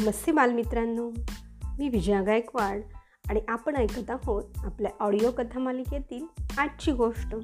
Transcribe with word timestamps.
नमस्ते 0.00 0.32
बालमित्रांनो. 0.32 1.10
मी 1.78 1.88
विजया 1.88 2.22
गायकवाड 2.22 2.80
आणि 3.28 3.40
आपण 3.48 3.76
ऐकत 3.76 4.10
आहोत 4.10 4.44
आपल्या 4.56 4.90
ऑडिओ 5.00 5.30
कथा 5.30 5.58
मालिकेतील 5.58 6.26
आजची 6.58 6.92
गोष्ट. 6.92 7.36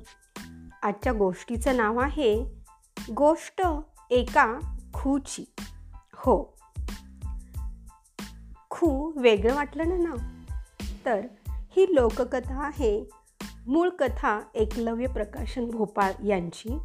आजच्या 0.82 1.12
गोष्टीचं 1.12 1.76
नाव 1.76 1.98
आहे 1.98 2.44
गोष्ट 3.14 3.62
एका 4.10 4.58
खूची. 4.94 5.44
हो. 6.14 6.56
खू 8.70 9.12
वेगळं 9.20 9.54
वाटलं 9.54 9.88
ना 9.88 9.96
नाव? 9.96 10.16
तर 11.06 11.26
ही 11.76 11.94
लोककथा 11.94 12.64
आहे 12.64 13.10
मूळ 13.66 13.88
कथा 13.88 14.40
एकलव्य 14.54 15.06
प्रकाशन 15.06 15.70
भोपाळ 15.70 16.12
यांची 16.24 16.78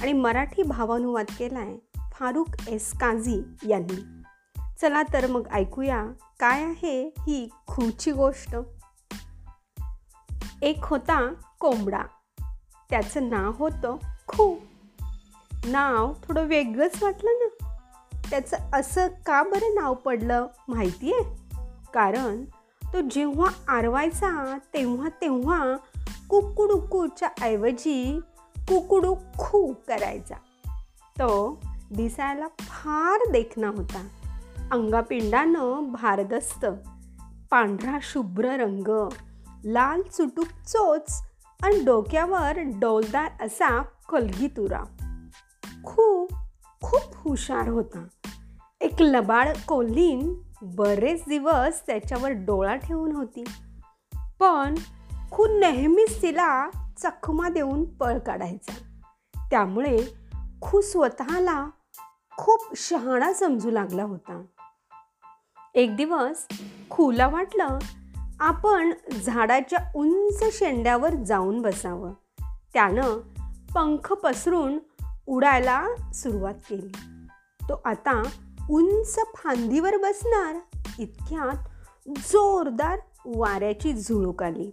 आणि 0.00 0.12
मराठी 0.12 0.62
भावानुवाद 0.62 1.26
केला 1.38 1.58
आहे 1.58 1.78
फारुख 2.12 2.68
एस 2.68 2.92
काझी 2.98 3.42
यांनी. 3.68 4.21
चला 4.82 5.02
तर 5.02 5.26
मग 5.26 5.46
ऐकूया 5.52 6.04
काय 6.40 6.62
आहे 6.62 7.14
ही 7.18 7.48
खूची 7.66 8.12
गोष्ट. 8.12 8.56
एक 10.62 10.76
होता 10.82 11.32
कोंबडा. 11.60 12.02
त्याचं 12.90 13.28
नाव 13.28 13.52
होतं 13.56 13.96
खू. 14.28 14.56
नाव 15.66 16.12
थोडं 16.22 16.46
वेगळंच 16.46 17.02
वाटलं 17.02 17.30
ना. 17.30 17.76
त्याचं 18.30 18.56
असं 18.72 19.06
का 19.06 19.42
बरं 19.42 19.74
नाव 19.74 19.94
पडलं 19.94 20.46
माहिती 20.68 21.12
आहे 21.12 21.36
कारण 21.94 22.44
तो 22.84 23.00
जेव्हा 23.10 23.76
आरवायचा 23.78 24.58
तेव्हा 24.74 25.08
तेव्हा 25.08 25.76
कुकुडुकूच्या 26.28 27.28
ऐवजी 27.42 28.20
कुकुडू 28.56 29.14
खू 29.38 29.72
करायचा. 29.88 30.34
तो 31.04 31.60
दिसायला 31.90 32.48
फार 32.60 33.32
देखणा 33.32 33.68
होता. 33.68 34.08
अंगापिंडानं 34.72 35.92
भारदस्त. 35.92 36.66
पांढरा 37.50 37.98
शुभ्र 38.02 38.44
रंग 38.44 39.08
लाल 39.64 40.02
चुटूक 40.02 40.46
चोच 40.46 41.22
आणि 41.62 41.84
डोक्यावर 41.84 42.58
डोलदार 42.58 43.32
असा 43.40 43.82
कलगीतुरा. 43.82 44.82
खूप 45.84 46.32
खूप 46.82 47.02
हुशार 47.14 47.68
होता. 47.68 48.06
एक 48.80 49.02
लबाड 49.02 49.48
कोल्हीन 49.68 50.34
बरेच 50.62 51.22
दिवस 51.28 51.86
त्याच्यावर 51.86 52.30
डोळा 52.30 52.76
ठेवून 52.76 53.12
होती. 53.12 53.44
पण 54.40 54.74
खूप 55.30 55.46
नेहमीच 55.50 56.22
तिला 56.22 56.70
चकमा 56.98 57.48
देऊन 57.48 57.84
पळ 57.84 58.18
काढायचा. 58.18 58.74
त्यामुळे 59.50 60.14
खू 60.62 60.80
स्वतःला 60.80 61.66
खूप 62.38 62.60
शहाणा 62.76 63.32
समजू 63.32 63.70
लागला 63.70 64.02
होता. 64.02 64.42
एक 65.74 65.96
दिवस 65.96 66.46
खुला 66.90 67.28
वाटलं 67.28 67.78
आपण 68.40 68.92
झाडाच्या 69.22 69.78
उंच 69.94 70.58
शेंड्यावर 70.58 71.14
जाऊन 71.14 71.62
बसावं. 71.62 72.12
त्यानं 72.74 73.18
पंख 73.74 74.12
पसरून 74.12 74.78
उडायला 75.26 75.86
सुरुवात 76.14 76.54
केली. 76.54 76.92
तो 77.62 77.82
आता 77.84 78.22
उंच 78.70 79.18
फांदीवर 79.36 79.96
बसणार 79.96 80.80
इतक्यात 80.98 81.56
जोरदार 82.08 82.98
वाऱ्याची 83.24 83.92
झुळूक 83.92 84.42
आली 84.42 84.70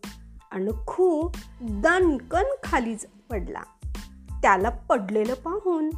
आणि 0.52 0.72
खूप 0.88 1.36
दणकन 1.62 2.44
खालीच 2.64 3.06
पडला. 3.30 3.62
त्याला 4.42 4.70
पडलेलं 4.70 5.34
पाहून 5.34 5.90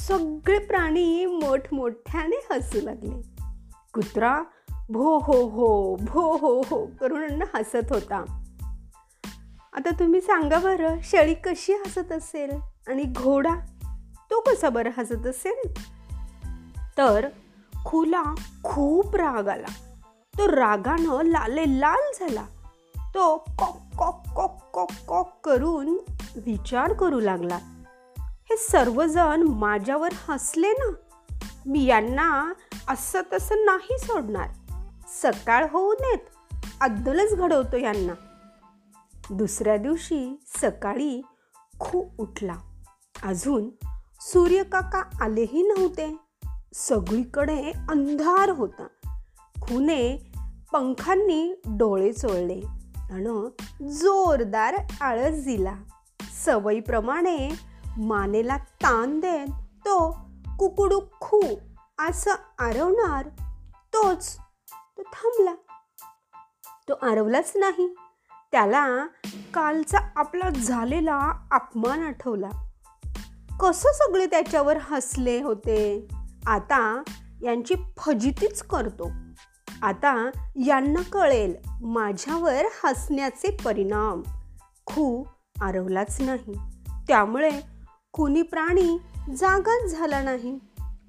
सगळे 0.00 0.58
प्राणी 0.58 1.26
मोठमोठ्याने 1.26 2.46
हसू 2.50 2.80
लागले. 2.80 3.33
कुत्रा 3.94 4.42
भो 4.90 5.18
हो 5.18 5.48
हो 5.48 5.96
भो 5.96 6.36
हो 6.36 6.62
हो 6.70 6.90
करून 7.00 7.42
हसत 7.54 7.92
होता. 7.92 8.40
आता 9.72 9.90
तुम्ही 9.90 10.20
सांगा 10.20 10.58
बरं 10.58 10.96
शेळी 11.02 11.34
कशी 11.34 11.72
हसत 11.72 12.12
असेल 12.12 12.50
आणि 12.88 13.02
घोडा 13.02 13.54
तो 14.30 14.40
कसा 14.40 14.68
बरं 14.68 14.90
हसत 14.98 15.26
असेल? 15.26 15.84
तर 16.98 17.28
खुला 17.84 18.22
खूप 18.64 19.16
राग 19.16 19.48
आला. 19.48 19.94
तो 20.38 20.46
रागानं 20.46 21.22
लाले 21.22 21.80
लाल 21.80 22.12
झाला. 22.20 22.44
तो 23.14 23.36
कॉक 23.36 23.76
कॉक 23.98 24.22
कॉक 24.36 24.70
कॉक 24.72 24.90
कॉक 25.08 25.40
करून 25.44 25.98
विचार 26.36 26.92
करू 26.92 27.20
लागला. 27.20 27.58
हे 28.18 28.56
सर्वजण 28.56 29.42
माझ्यावर 29.42 30.08
हसले 30.28 30.68
ना? 30.68 30.92
मी 31.66 31.84
यांना 31.84 32.52
असं 32.88 33.20
तसं 33.32 33.64
नाही 33.64 33.98
सोडणार. 33.98 34.48
सकाळ 35.22 35.66
होऊ 35.70 35.92
नयेत 36.00 36.54
अद्दलच 36.80 37.34
घडवतो 37.34 37.76
यांना. 37.76 38.12
दुसऱ्या 39.30 39.76
दिवशी 39.76 40.40
सकाळी 40.60 41.22
खूप 41.80 42.12
उठला. 42.18 42.54
अजून 43.22 43.70
सूर्यकाका 44.20 45.02
आलेही 45.20 45.62
नव्हते. 45.62 46.16
सगळीकडे 46.74 47.72
अंधार 47.88 48.50
होता. 48.50 48.86
खुने 49.60 50.32
पंखांनी 50.72 51.60
डोळे 51.66 52.12
चोळले. 52.12 52.60
आणि 52.96 53.48
जोरदार 53.88 54.76
आळस 55.00 55.44
दिला. 55.44 55.74
सवयीप्रमाणे 56.44 57.54
मानेला 57.96 58.56
ताण 58.56 59.20
देत 59.20 59.46
तो 59.78 60.10
कुकुडू 60.58 61.00
खू 61.20 61.40
असं 61.98 62.30
आरवणार 62.58 63.28
तोच 63.92 64.36
तो 64.68 65.02
थांबला. 65.02 65.54
तो 66.88 66.94
आरवलाच 67.06 67.52
नाही. 67.56 67.94
त्याला 68.52 69.06
कालचा 69.54 69.98
आपला 70.16 70.50
झालेला 70.50 71.48
अपमान 71.52 72.02
आठवला. 72.02 72.48
कसं 73.60 73.88
सगळे 73.92 74.26
त्याच्यावर 74.26 74.76
हसले 74.80 75.42
होते. 75.42 76.08
आता 76.46 77.02
यांची 77.42 77.74
फजितीच 77.98 78.62
करतो. 78.62 79.10
आता 79.82 80.30
यांना 80.56 81.02
कळेल 81.12 81.54
माझ्यावर 81.82 82.64
हसण्याचे 82.84 83.56
परिणाम. 83.64 84.22
खू 84.86 85.24
आरवलाच 85.60 86.20
नाही. 86.20 86.54
त्यामुळे 87.08 87.60
कुणी 88.12 88.42
प्राणी 88.42 88.98
जागाच 89.36 89.90
झाला 89.90 90.22
नाही. 90.22 90.58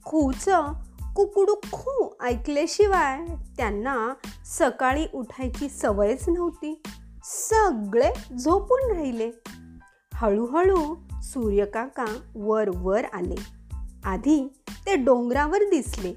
खूचं 0.06 0.74
कुकडू 1.16 1.56
खू 1.72 2.16
ऐकल्याशिवाय 2.22 3.26
त्यांना 3.58 4.14
सकाळी 4.46 5.06
उठायची 5.14 5.70
सवयच 5.70 6.30
नव्हती. 6.30 6.84
सगळे 7.24 8.36
झोपून 8.38 8.92
राहिले. 8.92 9.32
हळूहळू 10.14 10.96
सूर्यकाका 11.22 12.06
वर 12.36 12.70
वर 12.76 13.06
आले. 13.14 13.36
आधी 14.06 14.54
ते 14.86 14.96
डोंगरावर 14.96 15.58
दिसले 15.58 16.14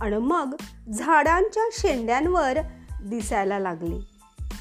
आणि 0.00 0.16
मग 0.16 0.54
झाडांच्या 0.92 1.68
शेंड्यांवर 1.72 2.58
दिसायला 3.04 3.58
लागले. 3.58 3.98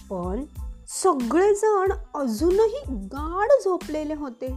पण 0.09 0.44
सगळेजण 0.88 1.92
अजूनही 2.16 2.84
गाढ 2.90 3.47
झोपलेले 3.63 4.13
होते. 4.13 4.56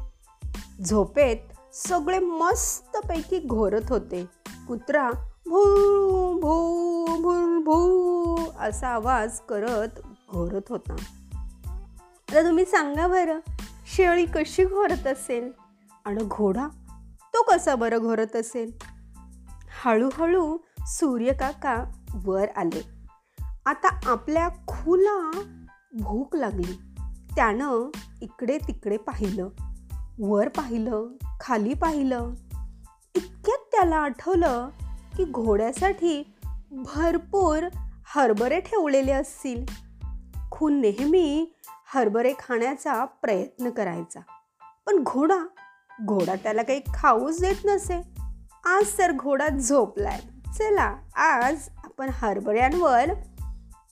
झोपेत 0.85 1.58
सगळे 1.73 2.19
मस्तपैकी 2.19 3.47
घोरत 3.47 3.83
होते. 3.89 4.25
कुत्रा 4.69 5.11
भू 5.47 5.63
भू 6.41 7.07
भू 7.07 7.61
भू 7.61 8.37
असा 8.61 8.89
आवाज 8.89 9.41
करत 9.41 9.89
घोरत 10.31 10.63
होता. 10.69 10.93
आता 12.31 12.43
तुम्ही 12.43 12.65
सांगा 12.65 13.07
बरं 13.07 13.39
शेळी 13.97 14.27
कशी 14.27 14.65
घोरत 14.65 15.07
असेल? 15.07 15.53
आणि 16.05 16.25
घोडा 16.25 16.69
तो 17.21 17.43
कसा 17.43 17.75
बरं 17.75 17.99
घोरत 17.99 18.37
असेल? 18.37 18.73
हळूहळू 19.85 20.59
सूर्यकाका 20.81 21.85
वर 22.25 22.49
आले. 22.57 22.89
आता 23.67 24.11
आपल्या 24.11 24.49
खुला 24.49 25.31
भूक 25.93 26.37
लागली. 26.37 26.81
त्यानं 27.37 27.91
इकडे 28.23 28.59
तिकडे 28.59 28.97
पाहिलं. 28.97 29.49
वर 30.19 30.49
पाहिलं. 30.49 31.07
खाली 31.41 31.75
पाहिलं. 31.75 32.31
इतक्यात 33.15 33.59
त्याला 33.59 33.97
आठवलं 33.97 34.69
की 35.17 35.25
घोड्यासाठी 35.25 36.35
भरपूर 36.71 37.69
हरभरे 38.07 38.61
ठेवलेले 38.61 39.13
असतील. 39.13 39.67
खून 40.51 40.81
नेहमी 40.81 41.55
हरभरे 41.95 42.33
खाण्याचा 42.33 43.05
प्रयत्न 43.05 43.71
करायचा. 43.71 44.21
पण 44.87 45.03
घोडा 45.03 45.39
घोडा 46.03 46.35
त्याला 46.35 46.63
काही 46.63 46.81
खाऊच 46.95 47.41
देत 47.41 47.57
नसे. 47.65 48.03
आज 48.65 48.99
तर 48.99 49.13
घोडा 49.13 49.49
झोपलाय. 49.49 50.21
चला 50.59 50.97
आज 51.17 51.69
आपण 51.85 52.11
हरभऱ्यांवर 52.13 53.15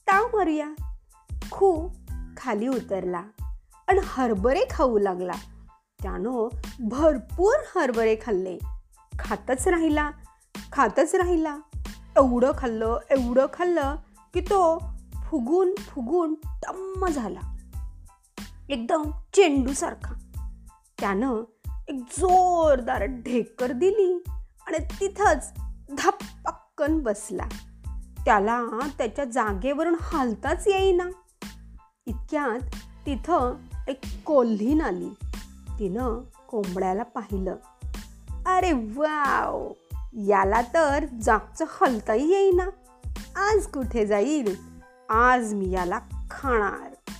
ताव 0.07 0.27
मारूया. 0.33 0.69
खू 1.51 1.89
खाली 2.37 2.67
उतरला 2.67 3.21
आणि 3.87 3.99
हरभरे 4.03 4.61
खाऊ 4.69 4.97
लागला. 4.97 5.33
त्यानं 6.01 6.47
भरपूर 6.79 7.53
हरभरे 7.75 8.15
खाल्ले. 8.15 8.57
खातच 9.19 9.67
राहिला 9.67 10.11
खातच 10.71 11.15
राहिला. 11.15 11.57
एवढं 12.17 12.51
खाल्लं 12.57 12.97
एवढं 13.09 13.45
खाल्लं 13.53 13.95
की 14.33 14.41
तो 14.41 14.79
फुगून 15.29 15.75
फुगून 15.75 16.35
टम्म 16.43 17.07
झाला. 17.07 17.39
एकदम 18.69 19.11
चेंडूसारखा. 19.33 20.13
त्यानं 20.99 21.35
एक 21.87 21.99
जोरदार 21.99 23.03
ढेकर 23.05 23.71
दिली 23.71 24.23
आणि 24.67 24.77
तिथंच 24.99 25.53
धप्पक्कन 25.97 26.99
बसला. 26.99 27.47
त्याला 28.25 28.63
त्याच्या 28.97 29.25
जागेवरून 29.25 29.95
हालताच 30.01 30.67
येईना. 30.67 31.05
इतक्यात 32.05 32.59
तिथं 33.05 33.53
एक 33.87 33.99
कोल्हीन 34.25 34.81
आली. 34.81 35.09
तिनं 35.79 36.21
कोंबड्याला 36.47 37.03
पाहिलं. 37.03 37.55
अरे 38.45 38.71
वाव! 38.73 39.71
याला 40.13 40.61
तर 40.61 41.05
जागचं 41.21 41.65
हलताही 41.69 42.33
येईना. 42.33 42.63
आज 43.35 43.67
कुठे 43.67 44.05
जाईल? 44.05 44.55
आज 45.09 45.53
मी 45.53 45.69
याला 45.69 45.99
खाणार. 46.31 47.11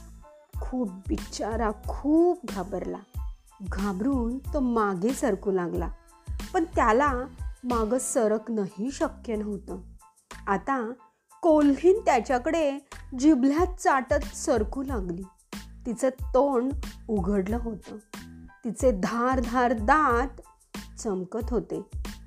खूप 0.61 0.89
बिचारा 0.89 1.71
खूप 1.87 2.39
घाबरला. 2.45 2.97
घाबरून 3.71 4.37
तो 4.37 4.59
मागे 4.59 5.09
सरकू 5.09 5.51
लागला. 5.51 5.89
पण 6.53 6.63
त्याला 6.63 7.13
मागं 7.63 7.97
सरकणंही 7.97 8.91
शक्य 8.91 9.35
नव्हतं. 9.35 9.77
आता 10.47 10.91
कोल्हीन 11.41 11.99
त्याच्याकडे 12.05 12.79
जिभल्यात 13.19 13.67
चाटत 13.67 14.35
सरकू 14.35 14.83
लागली. 14.83 15.23
तिचं 15.85 16.09
तोंड 16.09 16.71
उघडलं 17.07 17.57
होतं. 17.61 17.95
तिचे 18.67 18.91
धार 18.91 19.39
धार 19.39 19.73
दात 19.73 20.41
चमकत 20.99 21.49
होते. 21.49 21.81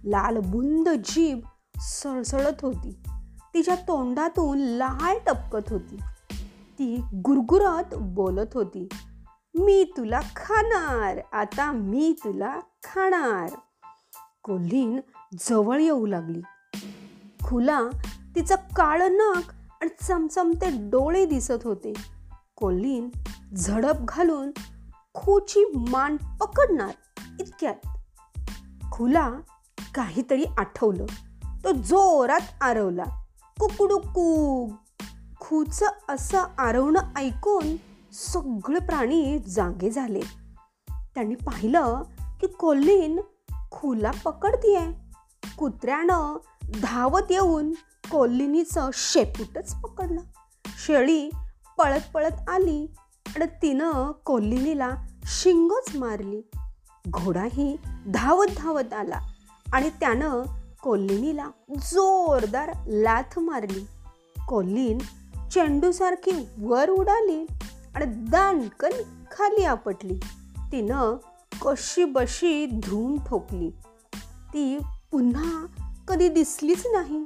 लाल 0.04 0.38
बुंद 0.38 0.88
जीभ 0.88 1.40
सळसळत 1.78 2.54
होती. 2.62 2.98
तिच्या 3.54 3.74
तोंडातून 3.74 4.58
लाळ 4.58 5.18
टपकत 5.26 5.72
होती. 5.72 5.96
ती 6.78 6.96
गुरगुरत 6.96 7.94
बोलत 7.94 8.46
होती 8.54 8.88
मी 9.54 9.92
तुला 9.96 10.20
खाणार 10.36 11.18
आता 11.32 11.72
मी 11.72 12.14
तुला 12.24 12.60
खाणार. 12.84 13.50
कोल्हीन 14.42 15.00
जवळ 15.40 15.80
येऊ 15.80 16.06
लागली. 16.06 16.40
खुला 17.44 17.80
तिचं 18.34 18.54
काळं 18.54 19.12
नाक 19.12 19.52
आणि 19.80 20.04
चमचमते 20.06 20.70
डोळे 20.70 21.24
दिसत 21.24 21.64
होते. 21.64 21.92
कोल्हीन 22.56 23.10
झडप 23.56 23.96
घालून 24.04 24.50
खूची 25.14 25.64
मान 25.90 26.16
पकडणार 26.16 26.90
इतक्यात. 27.40 27.74
खुला 28.92 29.30
काहीतरी 29.94 30.44
आठवलं. 30.58 31.06
तो 31.64 31.72
जोरात 31.72 32.40
आरवला. 32.60 33.04
कुकडुकू. 33.60 34.68
खूचं 35.40 35.86
असं 36.08 36.44
आरवणं 36.58 37.00
ऐकून 37.16 37.76
सगळे 38.12 38.78
प्राणी 38.78 39.38
जागे 39.38 39.90
झाले. 39.90 40.20
त्यांनी 40.88 41.34
पाहिलं 41.34 42.02
की 42.40 42.46
कोल्लीन 42.46 43.20
खुला 43.70 44.10
पकडतीये. 44.24 44.92
कुत्र्यानं 45.58 46.36
धावत 46.82 47.30
येऊन 47.30 47.72
कोल्लिनीचं 48.10 48.90
शेपूटच 48.92 49.74
पकडलं. 49.74 50.20
शेळी 50.86 51.30
पळत 51.78 52.12
पळत 52.14 52.48
आली. 52.48 52.86
आणि 53.36 53.46
तिनं 53.46 54.12
कोल्लिनीला 54.12 54.90
शिंगच 55.24 55.96
मारली. 55.96 56.42
घोडाही 57.10 57.76
धावत 58.06 58.46
धावत 58.56 58.92
आला 58.92 59.20
आणि 59.72 59.90
त्यानं 59.90 60.42
कोल्लिनीला 60.82 61.50
जोरदार 61.70 62.70
लाथ 62.86 63.38
मारली. 63.38 63.86
कोल्हीन 64.48 64.98
चेंडूसारखी 65.48 66.48
वर 66.58 66.90
उडाली 66.90 67.46
आणि 67.94 68.04
दांडकन 68.06 68.90
खाली 69.32 69.64
आपटली. 69.64 70.20
तिनं 70.72 71.16
कशी 71.62 72.04
बशी 72.04 72.66
धूम 72.66 73.18
ठोकली. 73.26 73.70
ती 74.52 74.78
पुन्हा 75.12 75.66
कधी 76.08 76.28
दिसलीच 76.28 76.86
नाही. 76.86 77.24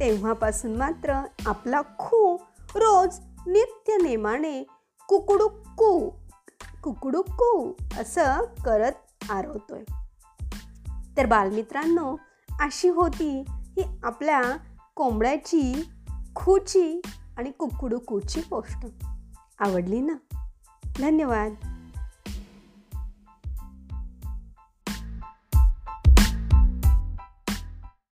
तेव्हापासून 0.00 0.76
मात्र 0.76 1.20
आपला 1.46 1.80
खू 1.98 2.36
रोज 2.74 3.18
नित्य 3.46 3.96
नेमाने 4.02 4.66
कुकडुक्कू. 5.08 6.10
कुकडुक्कू 6.82 7.72
असं 8.00 8.44
करत 8.64 8.92
आरवतोय. 9.30 9.84
तर 11.16 11.26
बालमित्रांनो 11.26 12.16
अशी 12.60 12.88
होती 12.88 13.44
ही 13.48 13.84
आपल्या 14.04 14.42
कोंबड्याची 14.96 15.88
खूची 16.34 17.00
आणि 17.36 17.50
कुकडुकूची 17.50 18.40
गोष्ट. 18.40 18.86
आवडली 19.58 20.00
ना? 20.00 20.36
धन्यवाद. 20.98 21.73